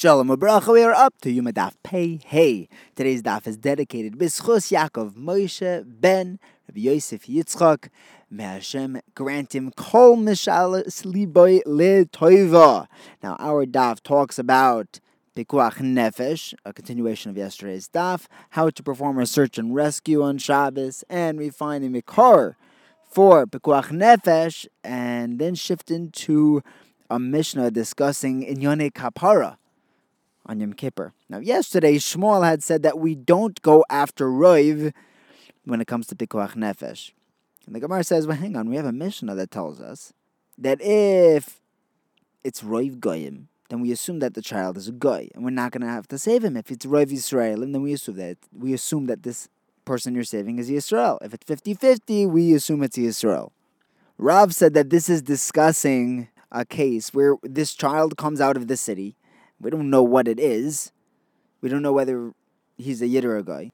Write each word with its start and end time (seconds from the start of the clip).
Shalom 0.00 0.28
Abracha, 0.28 0.72
we 0.72 0.84
are 0.84 0.94
up 0.94 1.20
to 1.22 1.30
Yuma 1.32 1.52
Daf 1.52 1.74
Pei 1.82 2.20
Hey. 2.24 2.68
Today's 2.94 3.20
daf 3.20 3.48
is 3.48 3.56
dedicated 3.56 4.16
B'schus 4.16 4.70
Yaakov 4.70 5.14
Moshe 5.14 5.82
Ben 5.84 6.38
Rabbi 6.68 6.82
Yosef 6.82 7.26
Yitzchak. 7.26 7.88
May 8.30 8.44
Hashem 8.44 9.00
grant 9.16 9.56
him 9.56 9.72
kol 9.72 10.16
mishalas 10.16 11.04
liboy 11.04 11.62
le 11.66 12.04
toiva. 12.04 12.86
Now 13.24 13.34
our 13.40 13.66
daf 13.66 14.00
talks 14.00 14.38
about 14.38 15.00
Pikuach 15.34 15.78
Nefesh, 15.78 16.54
a 16.64 16.72
continuation 16.72 17.32
of 17.32 17.36
yesterday's 17.36 17.88
daf, 17.88 18.28
how 18.50 18.70
to 18.70 18.82
perform 18.84 19.18
a 19.18 19.26
search 19.26 19.58
and 19.58 19.74
rescue 19.74 20.22
on 20.22 20.38
Shabbos, 20.38 21.02
and 21.10 21.38
we 21.38 21.50
find 21.50 21.82
a 21.82 21.88
Mikar 21.88 22.54
for 23.02 23.46
Pikuach 23.46 23.90
Nefesh, 23.90 24.68
and 24.84 25.40
then 25.40 25.56
shift 25.56 25.90
into 25.90 26.62
a 27.10 27.18
Mishnah 27.18 27.72
discussing 27.72 28.46
Inyone 28.46 28.92
Kapara 28.92 29.56
on 30.48 30.60
Yom 30.60 30.72
Kippur. 30.72 31.12
Now, 31.28 31.38
yesterday, 31.38 31.96
Shmuel 31.96 32.44
had 32.44 32.62
said 32.62 32.82
that 32.82 32.98
we 32.98 33.14
don't 33.14 33.60
go 33.62 33.84
after 33.90 34.26
Roiv 34.28 34.92
when 35.64 35.80
it 35.80 35.86
comes 35.86 36.06
to 36.08 36.16
Pikuach 36.16 36.54
Nefesh. 36.54 37.12
And 37.66 37.74
the 37.74 37.80
Gemara 37.80 38.02
says, 38.02 38.26
well, 38.26 38.38
hang 38.38 38.56
on, 38.56 38.70
we 38.70 38.76
have 38.76 38.86
a 38.86 38.92
Mishnah 38.92 39.34
that 39.34 39.50
tells 39.50 39.78
us 39.80 40.14
that 40.56 40.80
if 40.80 41.60
it's 42.42 42.62
Roiv 42.62 42.98
Goyim, 42.98 43.48
then 43.68 43.80
we 43.80 43.92
assume 43.92 44.20
that 44.20 44.32
the 44.32 44.40
child 44.40 44.78
is 44.78 44.88
a 44.88 44.92
Goy, 44.92 45.28
and 45.34 45.44
we're 45.44 45.50
not 45.50 45.72
going 45.72 45.82
to 45.82 45.88
have 45.88 46.08
to 46.08 46.16
save 46.16 46.42
him. 46.42 46.56
If 46.56 46.70
it's 46.70 46.86
Roiv 46.86 47.12
Yisrael, 47.12 47.60
then 47.60 47.82
we 47.82 47.92
assume 47.92 48.16
that 48.16 48.38
we 48.56 48.72
assume 48.72 49.06
that 49.06 49.22
this 49.22 49.48
person 49.84 50.14
you're 50.14 50.24
saving 50.24 50.58
is 50.58 50.70
Yisrael. 50.70 51.18
If 51.20 51.34
it's 51.34 51.44
50-50, 51.44 52.30
we 52.30 52.54
assume 52.54 52.82
it's 52.82 52.96
Yisrael. 52.96 53.50
Rav 54.16 54.54
said 54.54 54.72
that 54.72 54.88
this 54.88 55.10
is 55.10 55.20
discussing 55.20 56.28
a 56.50 56.64
case 56.64 57.12
where 57.12 57.36
this 57.42 57.74
child 57.74 58.16
comes 58.16 58.40
out 58.40 58.56
of 58.56 58.68
the 58.68 58.76
city 58.76 59.16
we 59.60 59.70
don't 59.70 59.90
know 59.90 60.02
what 60.02 60.28
it 60.28 60.38
is. 60.38 60.92
We 61.60 61.68
don't 61.68 61.82
know 61.82 61.92
whether 61.92 62.32
he's 62.76 63.02
a 63.02 63.06
yid 63.06 63.24
or 63.24 63.36
a 63.36 63.42
guy. 63.42 63.72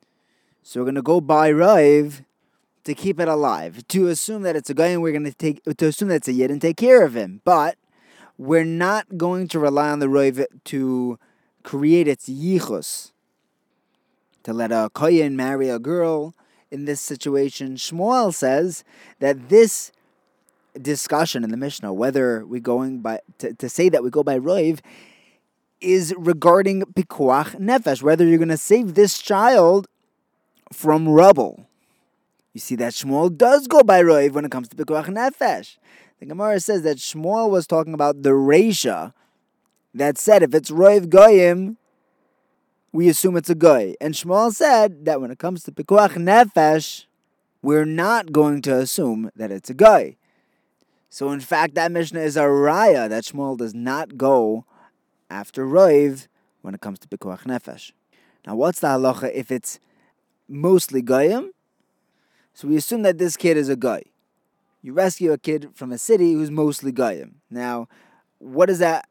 So 0.62 0.80
we're 0.80 0.86
gonna 0.86 1.02
go 1.02 1.20
by 1.20 1.50
Rive 1.50 2.22
to 2.84 2.94
keep 2.94 3.20
it 3.20 3.28
alive. 3.28 3.86
To 3.88 4.08
assume 4.08 4.42
that 4.42 4.56
it's 4.56 4.70
a 4.70 4.74
guy 4.74 4.88
and 4.88 5.02
we're 5.02 5.12
gonna 5.12 5.32
take 5.32 5.62
to 5.64 5.86
assume 5.86 6.08
that 6.08 6.16
it's 6.16 6.28
a 6.28 6.32
yid 6.32 6.50
and 6.50 6.60
take 6.60 6.76
care 6.76 7.04
of 7.04 7.14
him. 7.14 7.40
But 7.44 7.76
we're 8.36 8.64
not 8.64 9.16
going 9.16 9.48
to 9.48 9.58
rely 9.58 9.90
on 9.90 10.00
the 10.00 10.08
Rive 10.08 10.44
to 10.64 11.18
create 11.62 12.08
its 12.08 12.28
yichus. 12.28 13.12
To 14.42 14.52
let 14.52 14.72
a 14.72 14.90
kohen 14.92 15.36
marry 15.36 15.70
a 15.70 15.78
girl 15.78 16.34
in 16.70 16.84
this 16.84 17.00
situation, 17.00 17.76
Shmuel 17.76 18.34
says 18.34 18.84
that 19.20 19.48
this 19.48 19.90
discussion 20.80 21.44
in 21.44 21.50
the 21.50 21.56
Mishnah, 21.56 21.92
whether 21.92 22.44
we 22.44 22.60
going 22.60 23.00
by 23.00 23.20
to, 23.38 23.54
to 23.54 23.68
say 23.68 23.88
that 23.88 24.02
we 24.02 24.10
go 24.10 24.22
by 24.22 24.36
Rive, 24.36 24.82
is 25.84 26.14
regarding 26.16 26.82
pikuach 26.82 27.56
nefesh, 27.60 28.02
whether 28.02 28.26
you're 28.26 28.38
going 28.38 28.48
to 28.48 28.56
save 28.56 28.94
this 28.94 29.18
child 29.18 29.86
from 30.72 31.08
rubble. 31.08 31.68
You 32.52 32.60
see 32.60 32.76
that 32.76 32.92
Shmuel 32.92 33.36
does 33.36 33.66
go 33.66 33.82
by 33.82 34.02
roiv 34.02 34.32
when 34.32 34.44
it 34.44 34.50
comes 34.50 34.68
to 34.68 34.76
pikuach 34.76 35.06
nefesh. 35.06 35.76
The 36.20 36.26
Gemara 36.26 36.60
says 36.60 36.82
that 36.82 36.98
Shmuel 36.98 37.50
was 37.50 37.66
talking 37.66 37.94
about 37.94 38.22
the 38.22 38.30
Reisha 38.30 39.12
that 39.92 40.18
said 40.18 40.42
if 40.42 40.54
it's 40.54 40.70
roiv 40.70 41.08
goyim, 41.08 41.76
we 42.92 43.08
assume 43.08 43.36
it's 43.36 43.50
a 43.50 43.54
goy. 43.54 43.94
And 44.00 44.14
Shmuel 44.14 44.52
said 44.52 45.04
that 45.04 45.20
when 45.20 45.30
it 45.30 45.38
comes 45.38 45.64
to 45.64 45.72
pikuach 45.72 46.14
nefesh, 46.14 47.06
we're 47.60 47.84
not 47.84 48.30
going 48.30 48.62
to 48.62 48.76
assume 48.76 49.30
that 49.34 49.50
it's 49.50 49.70
a 49.70 49.74
goy. 49.74 50.16
So 51.10 51.30
in 51.30 51.40
fact, 51.40 51.74
that 51.76 51.92
Mishnah 51.92 52.20
is 52.20 52.36
a 52.36 52.42
raya 52.42 53.08
that 53.08 53.24
Shmuel 53.24 53.56
does 53.56 53.74
not 53.74 54.16
go 54.16 54.64
after 55.34 55.66
Roiv 55.66 56.28
when 56.62 56.74
it 56.74 56.80
comes 56.80 57.00
to 57.00 57.08
Pikuach 57.08 57.42
Nefesh. 57.42 57.90
Now, 58.46 58.54
what's 58.54 58.80
the 58.80 58.86
halacha 58.86 59.34
if 59.34 59.50
it's 59.50 59.80
mostly 60.48 61.02
Goyim? 61.02 61.50
So 62.54 62.68
we 62.68 62.76
assume 62.76 63.02
that 63.02 63.18
this 63.18 63.36
kid 63.36 63.56
is 63.56 63.68
a 63.68 63.74
Goy. 63.74 64.02
You 64.80 64.92
rescue 64.92 65.32
a 65.32 65.38
kid 65.38 65.70
from 65.74 65.90
a 65.90 65.98
city 65.98 66.34
who's 66.34 66.52
mostly 66.52 66.92
Goyim. 66.92 67.40
Now, 67.50 67.88
what 68.38 68.66
does 68.66 68.78
that 68.78 69.08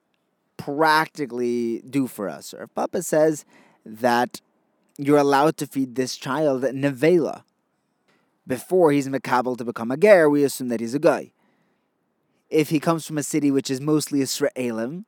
practically 0.56 1.83
do 1.89 2.07
for 2.07 2.29
us? 2.29 2.53
Or 2.53 2.63
if 2.63 2.73
Papa 2.73 3.01
says 3.01 3.44
that 3.85 4.39
you're 4.97 5.17
allowed 5.17 5.57
to 5.57 5.67
feed 5.67 5.95
this 5.95 6.16
child 6.16 6.63
nevela. 6.63 7.44
Before 8.47 8.91
he's 8.91 9.09
makabel 9.09 9.57
to 9.57 9.66
become 9.66 9.91
a 9.91 9.97
ger, 9.97 10.29
we 10.29 10.44
assume 10.44 10.69
that 10.69 10.79
he's 10.79 10.94
a 10.94 11.00
guy. 11.00 11.31
If 12.50 12.69
he 12.69 12.79
comes 12.79 13.06
from 13.06 13.17
a 13.17 13.23
city 13.23 13.51
which 13.51 13.72
is 13.72 13.81
mostly 13.81 14.19
Israelim, 14.19 15.06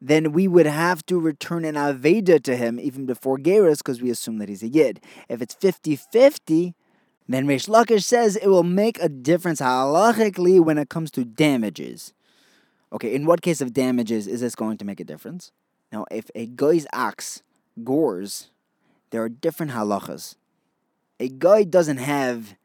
then 0.00 0.32
we 0.32 0.48
would 0.48 0.66
have 0.66 1.04
to 1.06 1.18
return 1.18 1.64
an 1.64 1.74
Aveda 1.74 2.42
to 2.42 2.56
him 2.56 2.80
even 2.80 3.04
before 3.04 3.36
Geras 3.36 3.78
because 3.78 4.00
we 4.00 4.10
assume 4.10 4.38
that 4.38 4.48
he's 4.48 4.62
a 4.62 4.68
Yid. 4.68 5.00
If 5.28 5.42
it's 5.42 5.54
50 5.54 5.96
50, 5.96 6.74
then 7.28 7.46
Reish 7.46 7.68
Lakish 7.68 8.04
says 8.04 8.36
it 8.36 8.48
will 8.48 8.62
make 8.62 9.00
a 9.00 9.08
difference 9.08 9.60
halachically 9.60 10.58
when 10.58 10.78
it 10.78 10.88
comes 10.88 11.10
to 11.12 11.24
damages. 11.24 12.12
Okay, 12.92 13.14
in 13.14 13.26
what 13.26 13.42
case 13.42 13.60
of 13.60 13.72
damages 13.72 14.26
is 14.26 14.40
this 14.40 14.54
going 14.54 14.78
to 14.78 14.84
make 14.84 15.00
a 15.00 15.04
difference? 15.04 15.52
Now, 15.92 16.06
if 16.10 16.30
a 16.34 16.46
guy's 16.46 16.86
ox 16.92 17.42
gores, 17.84 18.50
there 19.10 19.22
are 19.22 19.28
different 19.28 19.72
halachas. 19.72 20.36
A 21.20 21.28
guy 21.28 21.64
doesn't 21.64 21.98
have 21.98 22.56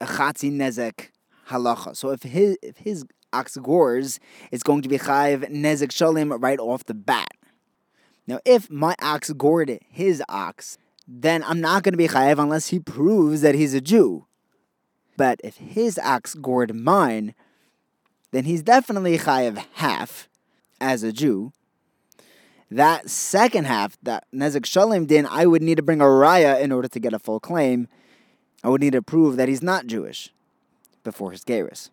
a 0.00 0.06
chatzi 0.06 0.52
nezek 0.52 1.08
halacha. 1.48 1.96
So 1.96 2.10
if 2.10 2.22
his 2.22 2.56
if 2.62 2.78
his 2.78 3.04
ox 3.32 3.56
gores, 3.56 4.20
it's 4.50 4.62
going 4.62 4.82
to 4.82 4.88
be 4.88 4.98
chayiv 4.98 5.50
nezek 5.50 5.90
shalim 5.90 6.36
right 6.42 6.58
off 6.58 6.84
the 6.84 6.94
bat. 6.94 7.32
Now, 8.26 8.40
if 8.44 8.70
my 8.70 8.94
ox 9.00 9.32
gored 9.32 9.78
his 9.88 10.22
ox, 10.28 10.78
then 11.06 11.42
I'm 11.44 11.60
not 11.60 11.82
going 11.82 11.94
to 11.94 11.98
be 11.98 12.08
chayiv 12.08 12.38
unless 12.38 12.68
he 12.68 12.78
proves 12.78 13.40
that 13.40 13.54
he's 13.54 13.74
a 13.74 13.80
Jew. 13.80 14.26
But 15.16 15.40
if 15.42 15.56
his 15.56 15.98
ox 15.98 16.34
gored 16.34 16.74
mine, 16.74 17.34
then 18.30 18.44
he's 18.44 18.62
definitely 18.62 19.16
chayiv 19.18 19.64
half 19.74 20.28
as 20.80 21.02
a 21.02 21.12
Jew. 21.12 21.52
That 22.70 23.08
second 23.08 23.66
half, 23.66 23.96
that 24.02 24.26
nezek 24.34 24.66
shalim 24.66 25.06
din, 25.06 25.26
I 25.26 25.46
would 25.46 25.62
need 25.62 25.76
to 25.76 25.82
bring 25.82 26.02
a 26.02 26.04
raya 26.04 26.60
in 26.60 26.70
order 26.70 26.88
to 26.88 27.00
get 27.00 27.14
a 27.14 27.18
full 27.18 27.40
claim. 27.40 27.88
I 28.62 28.68
would 28.68 28.82
need 28.82 28.92
to 28.92 29.02
prove 29.02 29.36
that 29.36 29.48
he's 29.48 29.62
not 29.62 29.86
Jewish 29.86 30.34
before 31.02 31.32
his 31.32 31.44
gerus. 31.44 31.90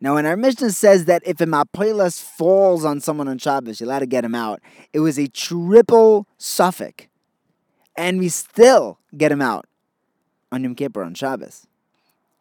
Now, 0.00 0.14
when 0.14 0.26
our 0.26 0.36
Mishnah 0.36 0.70
says 0.70 1.06
that 1.06 1.22
if 1.24 1.40
a 1.40 1.46
mapilas 1.46 2.20
falls 2.20 2.84
on 2.84 3.00
someone 3.00 3.28
on 3.28 3.38
Shabbos, 3.38 3.80
you're 3.80 3.88
allowed 3.88 4.00
to 4.00 4.06
get 4.06 4.24
him 4.24 4.34
out, 4.34 4.60
it 4.92 5.00
was 5.00 5.18
a 5.18 5.28
triple 5.28 6.26
suffix. 6.36 7.06
And 7.96 8.18
we 8.18 8.28
still 8.28 8.98
get 9.16 9.30
him 9.30 9.40
out 9.40 9.66
on 10.50 10.62
Yom 10.62 10.74
Kippur 10.74 11.02
on 11.02 11.14
Shabbos. 11.14 11.66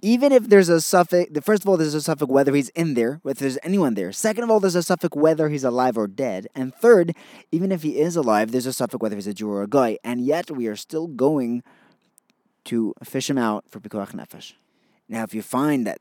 Even 0.01 0.33
if 0.33 0.49
there's 0.49 0.67
a 0.67 0.81
suffix, 0.81 1.31
first 1.43 1.63
of 1.63 1.69
all, 1.69 1.77
there's 1.77 1.93
a 1.93 2.01
suffix 2.01 2.29
whether 2.29 2.53
he's 2.53 2.67
in 2.69 2.95
there, 2.95 3.19
whether 3.23 3.39
there's 3.39 3.57
anyone 3.63 3.93
there. 3.93 4.11
Second 4.11 4.43
of 4.43 4.51
all, 4.51 4.59
there's 4.59 4.75
a 4.75 4.83
suffix 4.83 5.15
whether 5.15 5.47
he's 5.47 5.63
alive 5.63 5.97
or 5.97 6.07
dead. 6.07 6.47
And 6.53 6.75
third, 6.75 7.15
even 7.51 7.71
if 7.71 7.83
he 7.83 7.99
is 7.99 8.17
alive, 8.17 8.51
there's 8.51 8.65
a 8.65 8.73
suffix 8.73 8.99
whether 8.99 9.15
he's 9.15 9.27
a 9.27 9.33
Jew 9.33 9.49
or 9.49 9.63
a 9.63 9.67
guy. 9.67 9.97
And 10.03 10.19
yet 10.19 10.51
we 10.51 10.67
are 10.67 10.75
still 10.75 11.07
going 11.07 11.63
to 12.65 12.93
fish 13.03 13.29
him 13.29 13.37
out 13.37 13.63
for 13.69 13.79
Pikuach 13.79 14.11
Nefesh. 14.11 14.53
Now, 15.07 15.23
if 15.23 15.33
you 15.33 15.41
find 15.41 15.87
that 15.87 15.99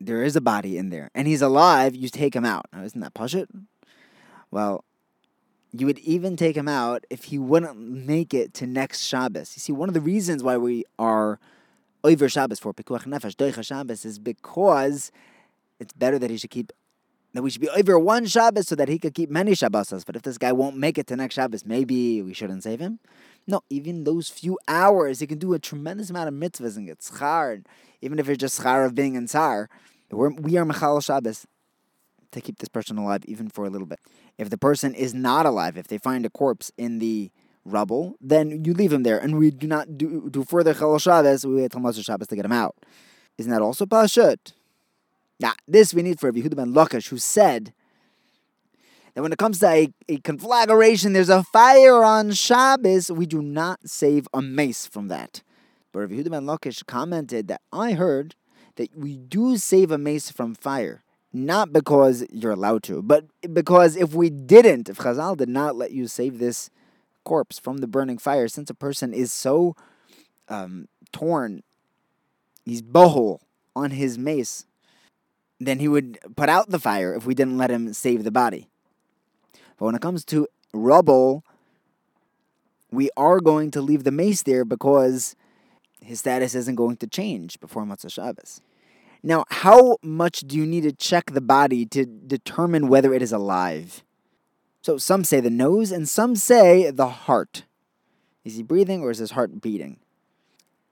there 0.00 0.22
is 0.22 0.36
a 0.36 0.40
body 0.40 0.78
in 0.78 0.90
there 0.90 1.10
and 1.14 1.26
he's 1.26 1.42
alive, 1.42 1.94
you 1.94 2.08
take 2.08 2.34
him 2.34 2.44
out. 2.44 2.66
Now, 2.72 2.82
isn't 2.82 3.00
that 3.00 3.14
Pashut? 3.14 3.46
Well, 4.50 4.84
you 5.72 5.86
would 5.86 5.98
even 5.98 6.36
take 6.36 6.56
him 6.56 6.68
out 6.68 7.04
if 7.10 7.24
he 7.24 7.38
wouldn't 7.38 7.78
make 7.78 8.32
it 8.32 8.54
to 8.54 8.66
next 8.66 9.02
Shabbos. 9.02 9.54
You 9.56 9.60
see, 9.60 9.72
one 9.72 9.88
of 9.88 9.94
the 9.94 10.00
reasons 10.00 10.42
why 10.42 10.56
we 10.56 10.84
are 10.98 11.38
over 12.04 12.28
Shabbos 12.28 12.58
for 12.58 12.72
Pikuach 12.72 13.04
Nefesh, 13.04 13.34
Doicha 13.34 13.64
Shabbos, 13.64 14.04
is 14.04 14.18
because 14.18 15.12
it's 15.78 15.92
better 15.92 16.18
that 16.18 16.30
he 16.30 16.38
should 16.38 16.50
keep, 16.50 16.72
that 17.34 17.42
we 17.42 17.50
should 17.50 17.60
be 17.60 17.68
over 17.70 17.98
one 17.98 18.24
Shabbos 18.24 18.68
so 18.68 18.74
that 18.76 18.88
he 18.88 18.98
could 18.98 19.14
keep 19.14 19.30
many 19.30 19.54
Shabbos. 19.54 20.04
But 20.04 20.16
if 20.16 20.22
this 20.22 20.38
guy 20.38 20.52
won't 20.52 20.76
make 20.76 20.96
it 20.96 21.06
to 21.08 21.16
next 21.16 21.34
Shabbos, 21.34 21.66
maybe 21.66 22.22
we 22.22 22.32
shouldn't 22.32 22.62
save 22.62 22.80
him. 22.80 22.98
No, 23.48 23.62
even 23.70 24.04
those 24.04 24.28
few 24.28 24.58
hours, 24.68 25.20
he 25.20 25.26
can 25.26 25.38
do 25.38 25.54
a 25.54 25.58
tremendous 25.58 26.10
amount 26.10 26.28
of 26.28 26.34
mitzvahs 26.34 26.76
and 26.76 26.86
get 26.86 26.98
schar. 26.98 27.64
Even 28.02 28.18
if 28.18 28.28
it's 28.28 28.38
just 28.38 28.60
schar 28.60 28.84
of 28.84 28.94
being 28.94 29.14
in 29.14 29.26
tzar, 29.26 29.68
we're, 30.10 30.30
we 30.30 30.58
are 30.58 30.66
mechal 30.66 31.02
Shabbos 31.02 31.46
to 32.30 32.42
keep 32.42 32.58
this 32.58 32.68
person 32.68 32.98
alive 32.98 33.24
even 33.24 33.48
for 33.48 33.64
a 33.64 33.70
little 33.70 33.86
bit. 33.86 34.00
If 34.36 34.50
the 34.50 34.58
person 34.58 34.94
is 34.94 35.14
not 35.14 35.46
alive, 35.46 35.78
if 35.78 35.88
they 35.88 35.96
find 35.96 36.26
a 36.26 36.30
corpse 36.30 36.70
in 36.76 36.98
the 36.98 37.30
rubble, 37.64 38.16
then 38.20 38.66
you 38.66 38.74
leave 38.74 38.92
him 38.92 39.02
there, 39.02 39.18
and 39.18 39.38
we 39.38 39.50
do 39.50 39.66
not 39.66 39.96
do, 39.96 40.28
do 40.28 40.44
further 40.44 40.74
chal 40.74 40.98
Shabbos. 40.98 41.46
We 41.46 41.54
wait 41.54 41.72
till 41.72 41.80
Moser 41.80 42.02
Shabbos 42.02 42.28
to 42.28 42.36
get 42.36 42.44
him 42.44 42.52
out. 42.52 42.76
Isn't 43.38 43.50
that 43.50 43.62
also 43.62 43.86
pashut? 43.86 44.52
Now, 45.40 45.54
this 45.66 45.94
we 45.94 46.02
need 46.02 46.20
for 46.20 46.30
Yehuda 46.30 46.54
ben 46.54 46.74
Lakish, 46.74 47.08
who 47.08 47.16
said 47.16 47.72
that 49.14 49.22
when 49.22 49.32
it 49.32 49.38
comes 49.38 49.58
to 49.60 49.66
a, 49.66 49.92
a 50.08 50.18
conflagration, 50.18 51.12
there's 51.12 51.28
a 51.28 51.42
fire 51.42 52.04
on 52.04 52.32
Shabbos, 52.32 53.10
we 53.10 53.26
do 53.26 53.42
not 53.42 53.88
save 53.88 54.28
a 54.32 54.42
mace 54.42 54.86
from 54.86 55.08
that. 55.08 55.42
But 55.92 56.00
Rav 56.00 56.10
Yehuda 56.10 56.30
ben 56.30 56.44
Lakish 56.44 56.84
commented 56.86 57.48
that 57.48 57.62
I 57.72 57.92
heard 57.92 58.34
that 58.76 58.96
we 58.96 59.16
do 59.16 59.56
save 59.56 59.90
a 59.90 59.98
mace 59.98 60.30
from 60.30 60.54
fire 60.54 61.02
not 61.32 61.72
because 61.72 62.24
you're 62.30 62.52
allowed 62.52 62.82
to, 62.84 63.02
but 63.02 63.24
because 63.52 63.96
if 63.96 64.14
we 64.14 64.30
didn't, 64.30 64.88
if 64.88 64.98
Chazal 64.98 65.36
did 65.36 65.48
not 65.48 65.76
let 65.76 65.92
you 65.92 66.06
save 66.06 66.38
this 66.38 66.70
corpse 67.24 67.58
from 67.58 67.78
the 67.78 67.86
burning 67.86 68.18
fire, 68.18 68.48
since 68.48 68.70
a 68.70 68.74
person 68.74 69.12
is 69.12 69.32
so 69.32 69.76
um, 70.48 70.88
torn, 71.12 71.62
he's 72.64 72.82
bohol 72.82 73.40
on 73.76 73.90
his 73.90 74.18
mace, 74.18 74.66
then 75.60 75.78
he 75.78 75.88
would 75.88 76.18
put 76.36 76.48
out 76.48 76.70
the 76.70 76.78
fire 76.78 77.14
if 77.14 77.26
we 77.26 77.34
didn't 77.34 77.58
let 77.58 77.70
him 77.70 77.92
save 77.92 78.24
the 78.24 78.30
body. 78.30 78.68
But 79.78 79.86
when 79.86 79.94
it 79.94 80.02
comes 80.02 80.24
to 80.26 80.46
rubble, 80.74 81.44
we 82.90 83.10
are 83.16 83.40
going 83.40 83.70
to 83.72 83.80
leave 83.80 84.04
the 84.04 84.10
mace 84.10 84.42
there 84.42 84.64
because 84.64 85.36
his 86.02 86.20
status 86.20 86.54
isn't 86.54 86.74
going 86.74 86.96
to 86.98 87.06
change 87.06 87.60
before 87.60 87.84
Motzei 87.84 88.12
Shabbos. 88.12 88.60
Now, 89.22 89.44
how 89.50 89.96
much 90.02 90.40
do 90.40 90.56
you 90.56 90.66
need 90.66 90.82
to 90.82 90.92
check 90.92 91.32
the 91.32 91.40
body 91.40 91.84
to 91.86 92.04
determine 92.04 92.88
whether 92.88 93.12
it 93.12 93.22
is 93.22 93.32
alive? 93.32 94.04
So 94.82 94.96
some 94.96 95.24
say 95.24 95.40
the 95.40 95.50
nose 95.50 95.90
and 95.90 96.08
some 96.08 96.36
say 96.36 96.90
the 96.90 97.08
heart. 97.08 97.64
Is 98.44 98.56
he 98.56 98.62
breathing 98.62 99.02
or 99.02 99.10
is 99.10 99.18
his 99.18 99.32
heart 99.32 99.60
beating? 99.60 99.98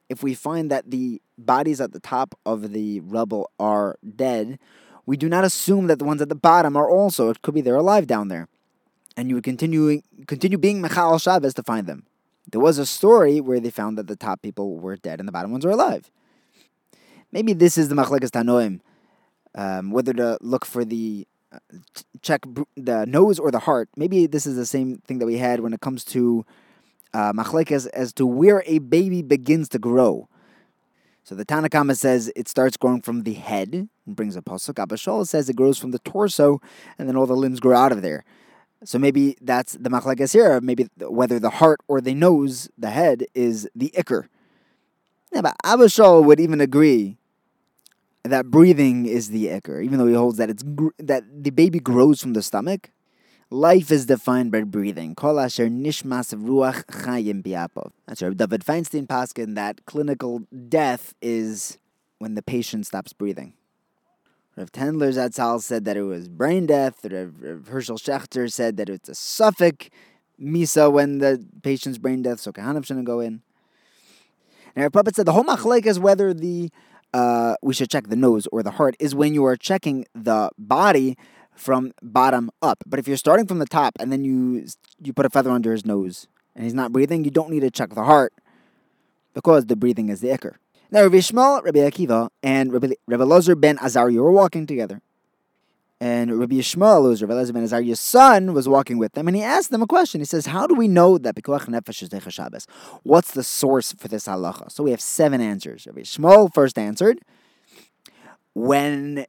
If 0.08 0.22
we 0.22 0.34
find 0.34 0.70
that 0.70 0.90
the 0.90 1.20
bodies 1.38 1.80
at 1.80 1.92
the 1.92 2.00
top 2.00 2.38
of 2.44 2.72
the 2.72 3.00
rubble 3.00 3.50
are 3.58 3.96
dead, 4.16 4.58
we 5.04 5.16
do 5.16 5.28
not 5.28 5.44
assume 5.44 5.86
that 5.86 5.98
the 5.98 6.04
ones 6.04 6.20
at 6.20 6.28
the 6.28 6.34
bottom 6.34 6.76
are 6.76 6.90
also. 6.90 7.30
It 7.30 7.42
could 7.42 7.54
be 7.54 7.60
they're 7.60 7.76
alive 7.76 8.06
down 8.06 8.28
there. 8.28 8.48
And 9.16 9.28
you 9.28 9.36
would 9.36 9.44
continue 9.44 10.02
continue 10.26 10.58
being 10.58 10.82
Mechal 10.82 11.20
Shabbos 11.20 11.54
to 11.54 11.62
find 11.62 11.86
them. 11.86 12.04
There 12.50 12.60
was 12.60 12.78
a 12.78 12.86
story 12.86 13.40
where 13.40 13.60
they 13.60 13.70
found 13.70 13.98
that 13.98 14.06
the 14.06 14.16
top 14.16 14.42
people 14.42 14.76
were 14.76 14.96
dead 14.96 15.18
and 15.18 15.26
the 15.26 15.32
bottom 15.32 15.50
ones 15.50 15.64
were 15.64 15.72
alive. 15.72 16.10
Maybe 17.32 17.52
this 17.52 17.76
is 17.76 17.88
the 17.88 17.94
Machlekas 17.94 18.30
Tanoim, 18.30 18.80
um, 19.54 19.90
whether 19.90 20.12
to 20.12 20.38
look 20.40 20.64
for 20.64 20.84
the 20.84 21.26
uh, 21.52 21.58
check 22.22 22.42
the 22.76 23.04
nose 23.06 23.38
or 23.38 23.50
the 23.50 23.60
heart. 23.60 23.88
Maybe 23.96 24.26
this 24.26 24.46
is 24.46 24.56
the 24.56 24.66
same 24.66 24.98
thing 25.06 25.18
that 25.18 25.26
we 25.26 25.38
had 25.38 25.60
when 25.60 25.72
it 25.72 25.80
comes 25.80 26.04
to 26.06 26.44
uh, 27.14 27.32
as 27.94 28.12
to 28.12 28.26
where 28.26 28.62
a 28.66 28.78
baby 28.78 29.22
begins 29.22 29.68
to 29.70 29.78
grow. 29.78 30.28
So 31.24 31.34
the 31.34 31.44
Tanakama 31.44 31.96
says 31.96 32.30
it 32.36 32.46
starts 32.46 32.76
growing 32.76 33.00
from 33.00 33.22
the 33.22 33.32
head 33.34 33.88
and 34.06 34.16
brings 34.16 34.36
a 34.36 34.42
pasuk. 34.42 34.78
Abba 34.78 34.94
Shaul 34.94 35.26
says 35.26 35.48
it 35.48 35.56
grows 35.56 35.78
from 35.78 35.90
the 35.90 35.98
torso 36.00 36.60
and 36.98 37.08
then 37.08 37.16
all 37.16 37.26
the 37.26 37.34
limbs 37.34 37.58
grow 37.58 37.76
out 37.76 37.90
of 37.90 38.02
there. 38.02 38.24
So 38.84 38.98
maybe 38.98 39.36
that's 39.40 39.72
the 39.72 39.90
machlekes 39.90 40.32
here. 40.32 40.60
Maybe 40.60 40.88
whether 40.98 41.38
the 41.38 41.50
heart 41.50 41.80
or 41.88 42.00
the 42.00 42.14
nose, 42.14 42.68
the 42.78 42.90
head, 42.90 43.24
is 43.34 43.68
the 43.74 43.92
ikr. 43.96 44.28
Yeah, 45.32 45.42
but 45.42 45.56
Abba 45.64 45.84
Shaul 45.84 46.24
would 46.24 46.40
even 46.40 46.60
agree 46.60 47.18
that 48.24 48.50
breathing 48.50 49.06
is 49.06 49.30
the 49.30 49.46
ikr, 49.46 49.84
even 49.84 49.98
though 49.98 50.06
he 50.06 50.14
holds 50.14 50.38
that 50.38 50.50
it's 50.50 50.62
gr- 50.62 50.88
that 50.98 51.24
the 51.44 51.50
baby 51.50 51.80
grows 51.80 52.20
from 52.20 52.32
the 52.34 52.42
stomach. 52.42 52.90
Life 53.48 53.92
is 53.92 54.06
defined 54.06 54.50
by 54.50 54.62
breathing. 54.62 55.14
Kol 55.14 55.38
asher 55.38 55.68
nishmas 55.68 56.34
ruach 56.34 56.84
chayim 56.86 57.42
biapov. 57.44 57.92
That's 58.06 58.20
right. 58.20 58.36
David 58.36 58.64
Feinstein 58.64 59.06
Paskin 59.06 59.54
that 59.54 59.84
clinical 59.86 60.42
death 60.68 61.14
is 61.22 61.78
when 62.18 62.34
the 62.34 62.42
patient 62.42 62.86
stops 62.86 63.12
breathing. 63.12 63.54
Rav 64.56 64.72
Tendler 64.72 65.12
Zatzal 65.12 65.60
said 65.60 65.84
that 65.84 65.96
it 65.96 66.02
was 66.02 66.28
brain 66.28 66.66
death. 66.66 67.04
Rav, 67.04 67.34
Rav 67.40 67.68
Herschel 67.68 67.98
Schachter 67.98 68.50
said 68.50 68.78
that 68.78 68.88
it's 68.88 69.08
a 69.08 69.14
suffix 69.14 69.90
misa 70.40 70.90
when 70.90 71.18
the 71.18 71.44
patient's 71.62 71.98
brain 71.98 72.22
death, 72.22 72.40
so 72.40 72.52
Kahanim 72.52 72.84
shouldn't 72.84 73.06
go 73.06 73.20
in. 73.20 73.42
And 74.74 74.82
Rav 74.84 74.92
Puppet 74.92 75.16
said 75.16 75.26
the 75.26 75.32
whole 75.32 75.44
machlek 75.44 75.84
is 75.84 75.98
whether 75.98 76.32
the 76.32 76.70
uh, 77.12 77.56
we 77.62 77.74
should 77.74 77.90
check 77.90 78.08
the 78.08 78.16
nose 78.16 78.46
or 78.48 78.62
the 78.62 78.72
heart 78.72 78.96
is 78.98 79.14
when 79.14 79.34
you 79.34 79.44
are 79.44 79.56
checking 79.56 80.06
the 80.14 80.50
body 80.58 81.16
from 81.54 81.92
bottom 82.02 82.50
up. 82.60 82.82
But 82.86 82.98
if 82.98 83.08
you're 83.08 83.16
starting 83.16 83.46
from 83.46 83.58
the 83.58 83.66
top 83.66 83.94
and 84.00 84.10
then 84.10 84.24
you 84.24 84.66
you 85.02 85.12
put 85.12 85.26
a 85.26 85.30
feather 85.30 85.50
under 85.50 85.72
his 85.72 85.84
nose 85.84 86.28
and 86.54 86.64
he's 86.64 86.74
not 86.74 86.92
breathing, 86.92 87.24
you 87.24 87.30
don't 87.30 87.50
need 87.50 87.60
to 87.60 87.70
check 87.70 87.94
the 87.94 88.04
heart 88.04 88.32
because 89.34 89.66
the 89.66 89.76
breathing 89.76 90.08
is 90.08 90.20
the 90.20 90.28
ikr. 90.28 90.54
Now, 90.90 91.02
Rabbi 91.02 91.16
Yishmael, 91.16 91.64
Rabbi 91.64 91.80
Akiva, 91.80 92.28
and 92.42 92.72
Rabbi, 92.72 92.92
Rabbi 93.06 93.24
Lozer 93.24 93.60
ben 93.60 93.78
Azariah 93.78 94.22
were 94.22 94.30
walking 94.30 94.66
together. 94.66 95.02
And 96.00 96.38
Rabbi 96.38 96.56
who's 96.56 96.76
Rabbi 96.76 97.34
Lozer 97.34 97.52
ben 97.52 97.64
Azariah's 97.64 97.98
son, 97.98 98.52
was 98.52 98.68
walking 98.68 98.98
with 98.98 99.12
them, 99.12 99.26
and 99.26 99.36
he 99.36 99.42
asked 99.42 99.70
them 99.70 99.82
a 99.82 99.86
question. 99.86 100.20
He 100.20 100.26
says, 100.26 100.46
How 100.46 100.66
do 100.66 100.74
we 100.74 100.86
know 100.86 101.18
that 101.18 101.34
Pikuach 101.34 101.66
Nefesh 101.66 102.02
is 102.02 102.10
Decha 102.10 102.30
Shabbos? 102.30 102.66
What's 103.02 103.32
the 103.32 103.42
source 103.42 103.92
for 103.92 104.06
this 104.06 104.26
halacha? 104.26 104.70
So 104.70 104.84
we 104.84 104.92
have 104.92 105.00
seven 105.00 105.40
answers. 105.40 105.86
Rabbi 105.86 106.02
Yishmael 106.02 106.54
first 106.54 106.78
answered, 106.78 107.18
When 108.54 109.26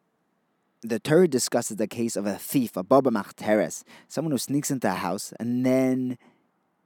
the 0.81 0.99
Torah 0.99 1.27
discusses 1.27 1.77
the 1.77 1.87
case 1.87 2.15
of 2.15 2.27
a 2.27 2.35
thief, 2.35 2.77
a 2.77 2.83
Baba 2.83 3.09
Machteres, 3.09 3.83
someone 4.07 4.31
who 4.31 4.37
sneaks 4.37 4.69
into 4.69 4.89
a 4.89 4.95
house, 4.95 5.33
and 5.39 5.65
then 5.65 6.19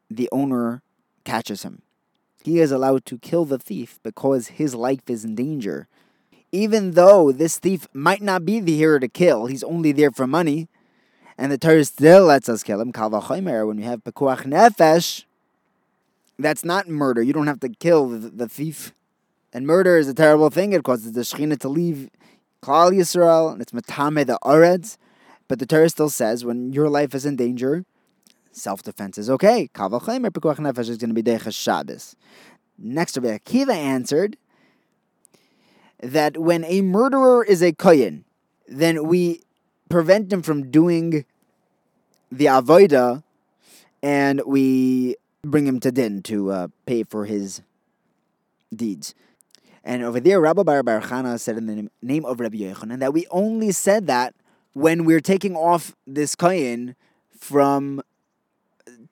the 0.09 0.29
owner 0.31 0.81
catches 1.25 1.63
him 1.63 1.81
he 2.43 2.59
is 2.59 2.71
allowed 2.71 3.05
to 3.05 3.17
kill 3.17 3.45
the 3.45 3.59
thief 3.59 3.99
because 4.03 4.47
his 4.47 4.75
life 4.75 5.09
is 5.09 5.23
in 5.23 5.35
danger. 5.35 5.87
Even 6.51 6.91
though 6.91 7.31
this 7.31 7.57
thief 7.57 7.87
might 7.93 8.21
not 8.21 8.45
be 8.45 8.59
the 8.59 8.75
hero 8.75 8.99
to 8.99 9.07
kill, 9.07 9.45
he's 9.45 9.63
only 9.63 9.91
there 9.91 10.11
for 10.11 10.27
money, 10.27 10.67
and 11.37 11.51
the 11.51 11.57
Torah 11.57 11.85
still 11.85 12.25
lets 12.25 12.49
us 12.49 12.63
kill 12.63 12.81
him. 12.81 12.91
When 12.91 13.77
you 13.77 13.85
have 13.85 14.03
pekuach 14.03 14.43
nefesh, 14.43 15.23
that's 16.37 16.65
not 16.65 16.89
murder. 16.89 17.21
You 17.21 17.33
don't 17.33 17.47
have 17.47 17.59
to 17.61 17.69
kill 17.69 18.09
the, 18.09 18.29
the, 18.29 18.49
thief. 18.49 18.93
And 19.53 19.65
murder 19.65 19.97
is 19.97 20.07
a 20.07 20.13
terrible 20.13 20.49
thing. 20.49 20.73
It 20.73 20.83
causes 20.83 21.13
the 21.13 21.21
Shekhinah 21.21 21.59
to 21.59 21.69
leave 21.69 22.09
Klal 22.61 22.91
Yisrael, 22.91 23.53
and 23.53 23.61
it's 23.61 23.71
matame 23.71 24.25
the 24.25 24.39
Oretz. 24.43 24.97
But 25.47 25.59
the 25.59 25.65
Torah 25.65 25.89
still 25.89 26.09
says 26.09 26.43
when 26.45 26.73
your 26.73 26.89
life 26.89 27.13
is 27.13 27.25
in 27.25 27.35
danger, 27.35 27.85
self 28.51 28.83
defense 28.83 29.17
is 29.17 29.29
okay. 29.29 29.69
Kavachemer 29.73 30.29
pekuach 30.29 30.57
nefesh 30.57 30.89
is 30.89 30.97
going 30.97 31.09
to 31.09 31.13
be 31.13 31.23
deches 31.23 31.55
Shabbos. 31.55 32.15
Next, 32.77 33.17
Rabbi 33.17 33.37
Akiva 33.37 33.75
answered 33.75 34.37
that 36.01 36.37
when 36.37 36.63
a 36.65 36.81
murderer 36.81 37.43
is 37.43 37.61
a 37.61 37.71
kohen, 37.71 38.25
then 38.67 39.07
we 39.07 39.41
prevent 39.89 40.31
him 40.31 40.41
from 40.41 40.71
doing 40.71 41.25
the 42.31 42.45
avoida, 42.45 43.23
and 44.01 44.41
we 44.45 45.15
bring 45.43 45.67
him 45.67 45.79
to 45.81 45.91
din 45.91 46.23
to 46.23 46.51
uh, 46.51 46.67
pay 46.85 47.03
for 47.03 47.25
his 47.25 47.61
deeds. 48.73 49.13
And 49.83 50.03
over 50.03 50.19
there, 50.19 50.39
Rabbi 50.39 50.63
Bar 50.63 50.83
Bar 50.83 51.37
said 51.37 51.57
in 51.57 51.65
the 51.65 51.89
name 52.01 52.25
of 52.25 52.39
Rabbi 52.39 52.57
Yochanan 52.57 52.99
that 52.99 53.13
we 53.13 53.25
only 53.31 53.71
said 53.71 54.07
that 54.07 54.35
when 54.73 55.05
we're 55.05 55.19
taking 55.19 55.55
off 55.55 55.95
this 56.07 56.35
kohen 56.35 56.95
from 57.37 58.01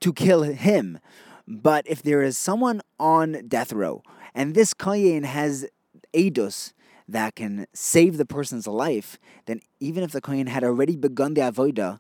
to 0.02 0.14
kill 0.14 0.44
him. 0.44 1.00
But 1.48 1.88
if 1.88 2.04
there 2.04 2.22
is 2.22 2.38
someone 2.38 2.82
on 3.00 3.48
death 3.48 3.74
row 3.74 4.04
and 4.36 4.54
this 4.54 4.74
Kayin 4.74 5.26
has 5.26 5.66
Eidos 6.14 6.74
that 7.08 7.36
can 7.36 7.66
save 7.74 8.18
the 8.18 8.26
person's 8.26 8.68
life, 8.68 9.18
then 9.46 9.62
even 9.80 10.04
if 10.04 10.12
the 10.12 10.22
Kayin 10.22 10.48
had 10.48 10.64
already 10.64 10.96
begun 10.96 11.34
the 11.34 11.42
Avodah, 11.42 12.00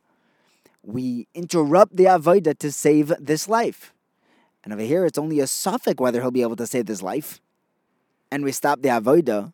we 0.83 1.27
interrupt 1.33 1.95
the 1.95 2.05
Avodah 2.05 2.57
to 2.59 2.71
save 2.71 3.11
this 3.19 3.49
life. 3.49 3.93
And 4.63 4.73
over 4.73 4.83
here, 4.83 5.05
it's 5.05 5.17
only 5.17 5.39
a 5.39 5.47
suffix 5.47 5.99
whether 5.99 6.21
he'll 6.21 6.31
be 6.31 6.41
able 6.41 6.55
to 6.57 6.67
save 6.67 6.85
this 6.85 7.01
life. 7.01 7.41
And 8.31 8.43
we 8.43 8.51
stop 8.51 8.81
the 8.81 8.89
Avodah. 8.89 9.53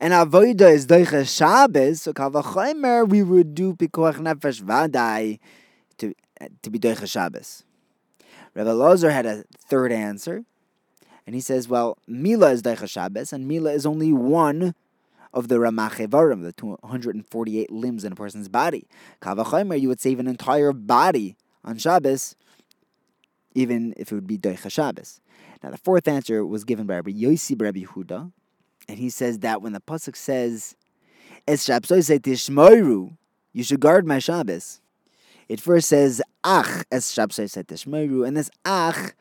And 0.00 0.12
Avodah 0.12 0.72
is 0.72 0.86
Doicha 0.86 1.26
Shabbos, 1.26 2.02
so 2.02 2.12
Kavachomer, 2.12 3.08
we 3.08 3.22
would 3.22 3.54
do 3.54 3.74
Pikuach 3.74 4.16
Nefesh 4.16 4.60
Vadai 4.60 5.38
to, 5.98 6.12
to 6.62 6.70
be 6.70 6.78
Doicha 6.78 7.08
Shabbos. 7.08 7.64
Rabbi 8.54 8.70
Lozer 8.70 9.12
had 9.12 9.26
a 9.26 9.44
third 9.58 9.92
answer, 9.92 10.44
and 11.26 11.34
he 11.34 11.40
says, 11.40 11.68
well, 11.68 11.98
Mila 12.06 12.52
is 12.52 12.62
Daicha 12.62 12.88
Shabbos, 12.88 13.32
and 13.32 13.46
Mila 13.46 13.72
is 13.72 13.84
only 13.84 14.12
one 14.12 14.74
of 15.34 15.48
the 15.48 15.56
Ramachevarim, 15.56 16.42
the 16.42 16.52
248 16.52 17.70
limbs 17.70 18.04
in 18.04 18.12
a 18.12 18.16
person's 18.16 18.48
body. 18.48 18.86
Kavachomer, 19.20 19.78
you 19.78 19.88
would 19.88 20.00
save 20.00 20.18
an 20.18 20.26
entire 20.26 20.72
body 20.72 21.36
on 21.64 21.76
Shabbos, 21.76 22.36
even 23.54 23.92
if 23.96 24.10
it 24.10 24.14
would 24.14 24.26
be 24.26 24.38
Daicha 24.38 24.70
Shabbos. 24.70 25.20
Now, 25.62 25.70
the 25.70 25.78
fourth 25.78 26.08
answer 26.08 26.46
was 26.46 26.64
given 26.64 26.86
by 26.86 26.96
Rabbi 26.96 27.10
Yossi 27.10 27.60
Rabbi 27.60 27.82
Huda, 27.82 28.32
and 28.88 28.98
he 28.98 29.10
says 29.10 29.40
that 29.40 29.60
when 29.60 29.72
the 29.72 29.80
Pasuk 29.80 30.16
says, 30.16 30.76
Es 31.46 31.66
Shabsoi 31.66 32.20
Tishmoiru, 32.20 33.16
you 33.52 33.64
should 33.64 33.80
guard 33.80 34.06
my 34.06 34.18
Shabbos. 34.18 34.80
It 35.48 35.60
first 35.60 35.88
says 35.88 36.22
ach 36.44 36.84
as 36.90 37.06
shabsei 37.06 37.48
said 37.48 37.68
tishmeru, 37.68 38.26
and 38.26 38.36
this 38.36 38.50
ach 38.66 39.12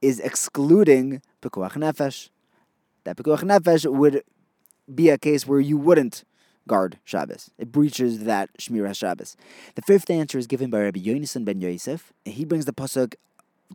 is 0.00 0.20
excluding 0.20 1.22
pekuach 1.42 1.72
nefesh. 1.72 2.30
That 3.04 3.16
pekuach 3.16 3.42
nefesh 3.42 3.90
would 3.90 4.22
be 4.92 5.10
a 5.10 5.18
case 5.18 5.46
where 5.46 5.60
you 5.60 5.76
wouldn't 5.76 6.24
guard 6.66 6.98
Shabbos. 7.04 7.50
It 7.58 7.72
breaches 7.72 8.24
that 8.24 8.50
Shmirah 8.58 8.96
Shabbos. 8.96 9.36
The 9.74 9.82
fifth 9.82 10.10
answer 10.10 10.38
is 10.38 10.46
given 10.46 10.70
by 10.70 10.80
Rabbi 10.80 11.00
Yonasan 11.00 11.44
ben 11.44 11.60
Yosef, 11.60 12.12
he 12.24 12.44
brings 12.44 12.66
the 12.66 12.72
pasuk 12.72 13.14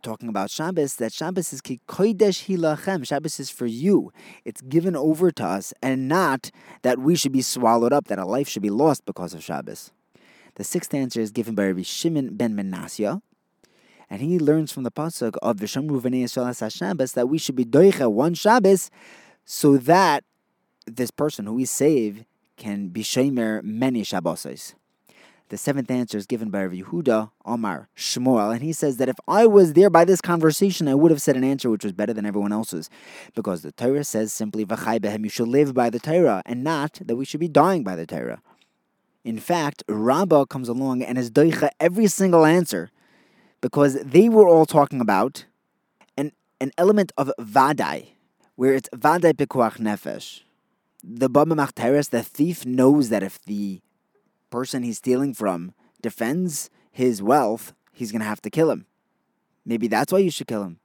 talking 0.01 0.29
about 0.29 0.49
Shabbos, 0.49 0.95
that 0.95 1.13
Shabbos 1.13 1.53
is 1.53 1.61
ki 1.61 1.79
hilachem. 1.87 3.05
Shabbos 3.05 3.39
is 3.39 3.49
for 3.49 3.65
you. 3.65 4.11
It's 4.45 4.61
given 4.61 4.95
over 4.95 5.31
to 5.31 5.45
us, 5.45 5.73
and 5.81 6.07
not 6.07 6.51
that 6.81 6.99
we 6.99 7.15
should 7.15 7.31
be 7.31 7.41
swallowed 7.41 7.93
up, 7.93 8.07
that 8.07 8.19
a 8.19 8.25
life 8.25 8.47
should 8.47 8.63
be 8.63 8.69
lost 8.69 9.05
because 9.05 9.33
of 9.33 9.43
Shabbos. 9.43 9.91
The 10.55 10.63
sixth 10.63 10.93
answer 10.93 11.19
is 11.19 11.31
given 11.31 11.55
by 11.55 11.65
Rabbi 11.65 11.81
Shimon 11.81 12.35
ben 12.35 12.55
Menasya, 12.55 13.21
and 14.09 14.21
he 14.21 14.37
learns 14.37 14.71
from 14.71 14.83
the 14.83 14.91
pasuk 14.91 15.35
of 15.41 15.57
Vishamru 15.57 15.99
v'nei 15.99 16.71
Shabbos 16.71 17.13
that 17.13 17.27
we 17.27 17.39
should 17.39 17.55
be 17.55 17.65
doicha 17.65 18.11
one 18.11 18.35
Shabbos, 18.35 18.91
so 19.45 19.77
that 19.77 20.23
this 20.85 21.09
person 21.09 21.45
who 21.45 21.53
we 21.53 21.65
save 21.65 22.25
can 22.55 22.89
be 22.89 23.01
shemer 23.01 23.63
many 23.63 24.03
Shabbos. 24.03 24.75
The 25.49 25.57
seventh 25.57 25.89
answer 25.89 26.17
is 26.17 26.27
given 26.27 26.49
by 26.51 26.63
Rav 26.65 26.71
Yehuda 26.71 27.31
Omar 27.45 27.89
Shmuel, 27.97 28.53
and 28.53 28.61
he 28.61 28.73
says 28.73 28.97
that 28.97 29.09
if 29.09 29.17
I 29.27 29.47
was 29.47 29.73
there 29.73 29.89
by 29.89 30.05
this 30.05 30.21
conversation, 30.21 30.87
I 30.87 30.95
would 30.95 31.11
have 31.11 31.21
said 31.21 31.35
an 31.35 31.43
answer 31.43 31.69
which 31.69 31.83
was 31.83 31.93
better 31.93 32.13
than 32.13 32.25
everyone 32.25 32.53
else's, 32.53 32.89
because 33.33 33.63
the 33.63 33.71
Torah 33.71 34.03
says 34.03 34.31
simply 34.31 34.65
"V'chai 34.65 34.99
behem," 34.99 35.23
you 35.23 35.29
should 35.29 35.47
live 35.47 35.73
by 35.73 35.89
the 35.89 35.99
Torah, 35.99 36.43
and 36.45 36.63
not 36.63 36.99
that 37.03 37.15
we 37.15 37.25
should 37.25 37.39
be 37.39 37.47
dying 37.47 37.83
by 37.83 37.95
the 37.95 38.05
Torah. 38.05 38.41
In 39.23 39.39
fact, 39.39 39.83
Rabbah 39.87 40.45
comes 40.45 40.67
along 40.67 41.01
and 41.01 41.17
is 41.17 41.31
doicha 41.31 41.69
every 41.79 42.07
single 42.07 42.45
answer, 42.45 42.89
because 43.61 43.93
they 44.03 44.27
were 44.27 44.47
all 44.47 44.65
talking 44.65 44.99
about 44.99 45.45
an 46.17 46.33
an 46.59 46.71
element 46.77 47.11
of 47.17 47.31
vadai, 47.39 48.09
where 48.55 48.73
it's 48.73 48.89
vadai 48.89 49.33
pekuach 49.33 49.77
nefesh. 49.77 50.41
The 51.01 51.29
Baba 51.29 51.55
Machteres, 51.55 52.09
the 52.09 52.23
thief, 52.23 52.65
knows 52.65 53.09
that 53.09 53.23
if 53.23 53.41
the 53.43 53.81
person 54.49 54.83
he's 54.83 54.97
stealing 54.97 55.33
from 55.33 55.73
defends 56.01 56.69
his 56.91 57.21
wealth, 57.21 57.73
he's 57.91 58.11
going 58.11 58.21
to 58.21 58.27
have 58.27 58.41
to 58.41 58.49
kill 58.49 58.69
him. 58.69 58.85
Maybe 59.65 59.87
that's 59.87 60.11
why 60.11 60.19
you 60.19 60.31
should 60.31 60.47
kill 60.47 60.63
him. 60.63 60.79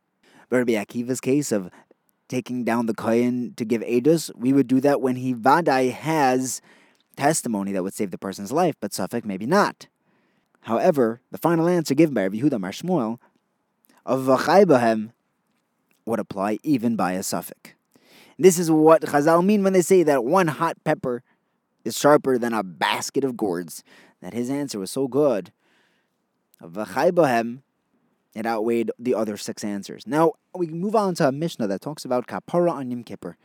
But 0.48 0.58
Rabbi 0.58 0.72
Akiva's 0.72 1.20
case 1.20 1.52
of 1.52 1.70
taking 2.28 2.64
down 2.64 2.86
the 2.86 2.94
kohen 2.94 3.54
to 3.56 3.64
give 3.64 3.82
edus, 3.82 4.30
we 4.36 4.52
would 4.52 4.68
do 4.68 4.80
that 4.80 5.00
when 5.00 5.16
he 5.16 5.34
vadai 5.34 5.92
has 5.92 6.60
testimony 7.18 7.72
that 7.72 7.82
would 7.82 7.94
save 7.94 8.12
the 8.12 8.18
person's 8.18 8.52
life, 8.52 8.76
but 8.80 8.94
Suffolk 8.94 9.24
maybe 9.24 9.44
not. 9.44 9.88
However, 10.62 11.20
the 11.30 11.38
final 11.38 11.68
answer 11.68 11.94
given 11.94 12.14
by 12.14 12.22
Rabbi 12.22 12.38
Yehuda 12.38 12.60
Mar 12.60 12.70
Shmuel 12.70 13.18
of 14.06 14.22
v'chai 14.22 15.10
would 16.06 16.20
apply 16.20 16.58
even 16.62 16.96
by 16.96 17.12
a 17.12 17.22
Suffolk. 17.22 17.74
This 18.38 18.58
is 18.58 18.70
what 18.70 19.02
Chazal 19.02 19.44
mean 19.44 19.64
when 19.64 19.72
they 19.72 19.82
say 19.82 20.04
that 20.04 20.24
one 20.24 20.46
hot 20.46 20.76
pepper 20.84 21.24
is 21.84 21.98
sharper 21.98 22.38
than 22.38 22.54
a 22.54 22.62
basket 22.62 23.24
of 23.24 23.36
gourds. 23.36 23.82
That 24.22 24.32
his 24.32 24.48
answer 24.48 24.78
was 24.78 24.92
so 24.92 25.08
good. 25.08 25.52
Bohem, 26.62 27.62
it 28.34 28.46
outweighed 28.46 28.92
the 28.98 29.14
other 29.14 29.36
six 29.36 29.64
answers. 29.64 30.06
Now, 30.06 30.34
we 30.54 30.68
move 30.68 30.94
on 30.94 31.14
to 31.16 31.28
a 31.28 31.32
Mishnah 31.32 31.66
that 31.66 31.80
talks 31.80 32.04
about 32.04 32.28
Kapara 32.28 32.70
on 32.70 32.90
Yom 32.90 33.02
Kippur. 33.02 33.36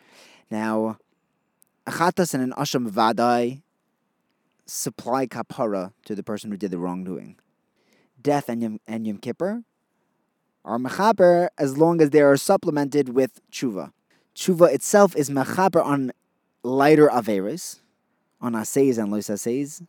Now, 0.52 0.98
Achatas 1.88 2.34
and 2.34 2.44
an 2.44 2.54
Asham 2.54 2.90
Vadai 2.90 3.63
supply 4.66 5.28
Kapara 5.28 5.94
to 6.06 6.16
the 6.16 6.24
person 6.24 6.52
who 6.52 6.58
did 6.58 6.72
the 6.72 6.78
wrongdoing. 6.78 7.38
Death 8.22 8.50
and 8.50 8.62
Yom, 8.62 8.80
and 8.88 9.06
Yom 9.06 9.18
Kippur 9.18 9.64
are 10.64 10.78
Mechaper 10.78 11.50
as 11.58 11.78
long 11.78 12.02
as 12.02 12.12
they 12.12 12.22
are 12.22 12.38
supplemented 12.38 13.10
with 13.10 13.42
Tshuva. 13.52 13.92
Tshuva 14.36 14.74
itself 14.74 15.16
is 15.16 15.30
Mechaper 15.30 15.84
on 15.84 16.12
lighter 16.64 17.08
Averis, 17.08 17.82
on 18.40 18.54
Asays 18.54 18.98
and 18.98 19.12
Lois 19.12 19.30
Asays. 19.30 19.86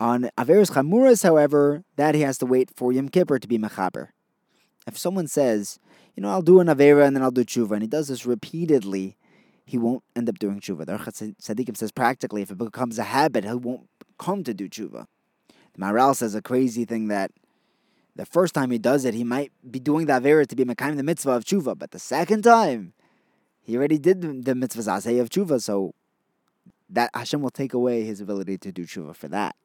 On 0.00 0.30
Averis 0.38 0.72
Chamuras, 0.72 1.22
however, 1.22 1.84
that 1.96 2.14
he 2.14 2.22
has 2.22 2.38
to 2.38 2.46
wait 2.46 2.70
for 2.74 2.92
Yom 2.92 3.08
Kippur 3.08 3.38
to 3.38 3.48
be 3.48 3.58
Mechaper. 3.58 4.08
If 4.86 4.98
someone 4.98 5.28
says, 5.28 5.78
you 6.14 6.22
know, 6.22 6.30
I'll 6.30 6.42
do 6.42 6.60
an 6.60 6.68
Avera 6.68 7.06
and 7.06 7.16
then 7.16 7.22
I'll 7.22 7.30
do 7.30 7.44
Tshuva, 7.44 7.72
and 7.72 7.82
he 7.82 7.88
does 7.88 8.08
this 8.08 8.26
repeatedly, 8.26 9.16
he 9.64 9.78
won't 9.78 10.02
end 10.14 10.28
up 10.28 10.38
doing 10.38 10.60
Tshuva. 10.60 10.86
The 10.86 10.92
Tzaddikim 10.92 11.76
says 11.76 11.92
practically, 11.92 12.42
if 12.42 12.50
it 12.50 12.58
becomes 12.58 12.98
a 12.98 13.04
habit, 13.04 13.44
he 13.44 13.54
won't 13.54 13.88
come 14.18 14.44
to 14.44 14.54
do 14.54 14.68
Tshuva. 14.68 15.06
The 15.48 15.80
Maharal 15.80 16.14
says 16.14 16.34
a 16.34 16.42
crazy 16.42 16.84
thing 16.84 17.08
that 17.08 17.30
the 18.14 18.26
first 18.26 18.54
time 18.54 18.70
he 18.70 18.78
does 18.78 19.04
it, 19.04 19.14
he 19.14 19.24
might 19.24 19.50
be 19.68 19.80
doing 19.80 20.06
the 20.06 20.12
Avera 20.12 20.46
to 20.46 20.54
be 20.54 20.64
Mekayim 20.64 20.96
the 20.96 21.02
mitzvah 21.02 21.32
of 21.32 21.44
Tshuva, 21.44 21.76
but 21.76 21.90
the 21.90 21.98
second 21.98 22.42
time, 22.42 22.92
he 23.60 23.76
already 23.76 23.98
did 23.98 24.44
the, 24.44 24.54
mitzvah 24.54 24.82
Zasei 24.82 25.20
of 25.20 25.30
Tshuva, 25.30 25.60
so 25.60 25.94
that 26.90 27.10
Hashem 27.14 27.40
will 27.40 27.50
take 27.50 27.74
away 27.74 28.04
his 28.04 28.20
ability 28.20 28.58
to 28.58 28.70
do 28.70 28.84
tshuva 28.84 29.16
for 29.16 29.26
that. 29.28 29.56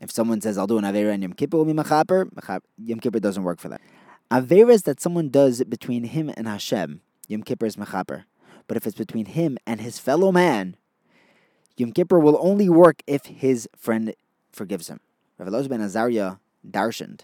If 0.00 0.12
someone 0.12 0.40
says, 0.40 0.58
I'll 0.58 0.66
do 0.66 0.78
an 0.78 0.84
Avera 0.84 1.12
and 1.12 1.22
Yom 1.22 1.32
Kippur 1.32 1.56
will 1.56 1.64
be 1.64 1.72
Mechaper, 1.72 2.28
Yom 2.76 3.00
Kippur 3.00 3.18
doesn't 3.18 3.42
work 3.42 3.58
for 3.58 3.68
that. 3.68 3.80
Averas 4.30 4.84
that 4.84 5.00
someone 5.00 5.30
does 5.30 5.64
between 5.64 6.04
him 6.04 6.30
and 6.36 6.46
Hashem, 6.46 7.00
Yom 7.26 7.42
Kippur 7.42 7.66
is 7.66 7.76
Mechaper. 7.76 8.24
But 8.68 8.76
if 8.76 8.86
it's 8.86 8.96
between 8.96 9.26
him 9.26 9.58
and 9.66 9.80
his 9.80 9.98
fellow 9.98 10.30
man, 10.30 10.76
Yom 11.76 11.92
Kippur 11.92 12.20
will 12.20 12.38
only 12.40 12.68
work 12.68 13.02
if 13.06 13.24
his 13.24 13.68
friend 13.76 14.14
forgives 14.52 14.88
him. 14.88 15.00
Rav 15.38 15.48
Elazar 15.48 15.68
ben 15.68 15.80
Azariah 15.80 16.36
darshaned 16.68 17.22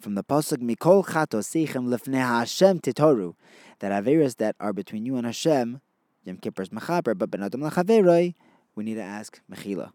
from 0.00 0.14
the 0.14 0.24
pasuk 0.24 0.58
Mikol 0.58 1.06
Chato 1.06 1.38
Seichem 1.38 1.86
Lefnei 1.88 2.18
Hashem 2.18 2.80
Titoru 2.80 3.34
that 3.78 3.92
Averas 3.92 4.36
that 4.36 4.56
are 4.58 4.72
between 4.72 5.06
you 5.06 5.16
and 5.16 5.26
Hashem, 5.26 5.80
Yom 6.24 6.38
Kippur 6.38 6.62
is 6.62 6.70
Mechaper, 6.70 7.16
but 7.16 7.30
Ben 7.30 7.42
Adam 7.42 7.60
Lachaveroi, 7.60 8.34
we 8.74 8.84
need 8.84 8.94
to 8.94 9.02
ask 9.02 9.40
Mechila. 9.50 9.92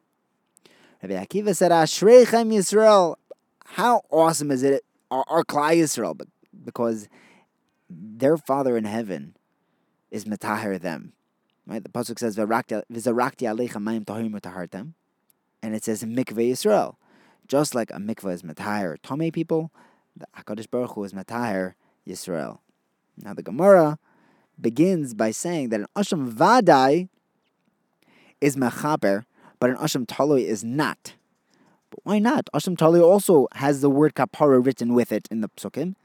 Rabbi 1.03 1.25
Akiva 1.25 1.55
said, 1.55 1.71
Ashreichem 1.71 2.53
Yisrael. 2.53 3.15
How 3.65 4.01
awesome 4.09 4.51
is 4.51 4.63
it, 4.63 4.83
our, 5.09 5.25
our 5.27 5.43
Klal 5.43 5.75
Yisrael, 5.75 6.19
because 6.63 7.09
their 7.89 8.37
Father 8.37 8.77
in 8.77 8.85
heaven 8.85 9.35
is 10.11 10.25
Metaher 10.25 10.79
them. 10.79 11.13
Right? 11.65 11.83
The 11.83 11.89
Pasuk 11.89 12.19
says, 12.19 12.35
V'zarakti 12.35 12.83
alecha 12.91 13.77
mayim 13.77 14.05
tahim 14.05 14.39
utahartem. 14.39 14.93
And 15.63 15.75
it 15.75 15.83
says, 15.83 16.03
Mikveh 16.03 16.51
Yisrael. 16.51 16.95
Just 17.47 17.73
like 17.75 17.91
a 17.91 17.95
mikveh 17.95 18.33
is 18.33 18.43
Metaher 18.43 18.97
Tome 19.01 19.31
people, 19.31 19.71
the 20.15 20.25
HaKadosh 20.37 20.69
Baruch 20.69 20.91
Hu 20.91 21.03
is 21.03 21.13
Metaher 21.13 21.73
Yisrael. 22.07 22.59
Now 23.17 23.33
the 23.33 23.43
Gemara 23.43 23.99
begins 24.59 25.13
by 25.13 25.31
saying 25.31 25.69
that 25.69 25.81
an 25.81 25.87
Asham 25.95 26.31
Vadai 26.31 27.09
is 28.41 28.55
mechaper, 28.55 29.25
but 29.59 29.69
an 29.69 29.77
asham 29.77 30.05
taloi 30.05 30.43
is 30.43 30.63
not. 30.63 31.13
But 31.91 31.99
why 32.03 32.19
not? 32.19 32.49
Asham 32.53 32.75
taloi 32.75 33.01
also 33.01 33.47
has 33.53 33.81
the 33.81 33.89
word 33.89 34.15
kapara 34.15 34.65
written 34.65 34.93
with 34.93 35.11
it 35.11 35.27
in 35.31 35.41
the 35.41 35.49
psukim. 35.49 35.95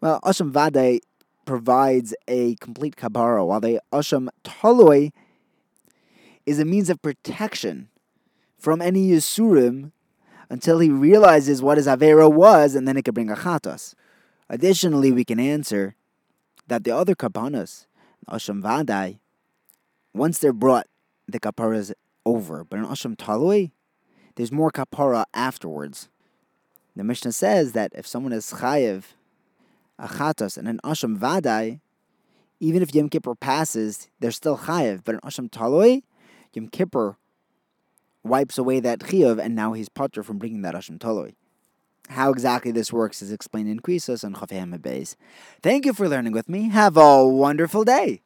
Well, 0.00 0.20
asham 0.22 0.50
vadai 0.52 1.00
provides 1.48 2.14
a 2.28 2.56
complete 2.56 2.94
kapara, 2.94 3.44
while 3.46 3.58
the 3.58 3.80
asham 3.90 4.28
taloi 4.44 5.10
is 6.44 6.58
a 6.58 6.64
means 6.66 6.90
of 6.90 7.00
protection 7.00 7.88
from 8.58 8.82
any 8.82 9.08
yisurim 9.08 9.92
until 10.50 10.78
he 10.78 10.90
realizes 10.90 11.62
what 11.62 11.78
his 11.78 11.86
avera 11.86 12.30
was, 12.30 12.74
and 12.74 12.86
then 12.86 12.98
it 12.98 13.04
can 13.06 13.14
bring 13.14 13.30
a 13.30 13.34
chatas. 13.34 13.94
Additionally, 14.50 15.10
we 15.10 15.24
can 15.24 15.40
answer 15.40 15.94
that 16.66 16.84
the 16.84 16.90
other 16.90 17.14
kapanas, 17.14 17.86
asham 18.28 18.60
vadai, 18.62 19.18
once 20.12 20.38
they're 20.38 20.52
brought 20.52 20.86
the 21.26 21.40
kapara 21.40 21.78
is 21.78 21.94
over. 22.26 22.62
But 22.62 22.78
in 22.80 22.84
Asham 22.84 23.16
Talui, 23.16 23.70
there's 24.34 24.52
more 24.52 24.70
kapara 24.70 25.24
afterwards. 25.32 26.10
The 26.94 27.04
Mishnah 27.04 27.32
says 27.32 27.72
that 27.72 27.92
if 27.94 28.06
someone 28.06 28.34
is 28.34 28.52
chayiv, 28.52 29.04
achatos, 30.00 30.56
and 30.56 30.68
an 30.68 30.80
Asham 30.84 31.18
Vadai, 31.18 31.80
even 32.60 32.82
if 32.82 32.94
Yom 32.94 33.08
Kippur 33.08 33.34
passes, 33.34 34.08
they're 34.20 34.30
still 34.30 34.58
chayiv. 34.58 35.02
But 35.04 35.16
in 35.16 35.20
Asham 35.20 35.50
Talui, 35.50 36.02
Yom 36.54 36.68
Kippur 36.68 37.16
wipes 38.24 38.58
away 38.58 38.80
that 38.80 39.00
chiyuv, 39.00 39.38
and 39.38 39.54
now 39.54 39.72
he's 39.72 39.88
potter 39.88 40.22
from 40.22 40.38
bringing 40.38 40.62
that 40.62 40.74
Asham 40.74 40.98
Talui. 40.98 41.34
How 42.08 42.30
exactly 42.30 42.72
this 42.72 42.92
works 42.92 43.20
is 43.20 43.30
explained 43.30 43.68
in 43.68 43.80
Krisos 43.80 44.24
and 44.24 44.34
Chafayim. 44.34 45.14
Thank 45.62 45.84
you 45.84 45.92
for 45.92 46.08
learning 46.08 46.32
with 46.32 46.48
me. 46.48 46.70
Have 46.70 46.96
a 46.96 47.26
wonderful 47.26 47.84
day. 47.84 48.22